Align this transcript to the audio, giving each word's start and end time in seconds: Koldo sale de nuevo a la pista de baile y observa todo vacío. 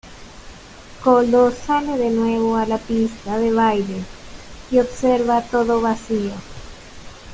Koldo 1.03 1.51
sale 1.51 1.95
de 1.95 2.09
nuevo 2.09 2.55
a 2.57 2.65
la 2.65 2.79
pista 2.79 3.37
de 3.37 3.53
baile 3.53 4.03
y 4.71 4.79
observa 4.79 5.43
todo 5.43 5.79
vacío. 5.79 6.33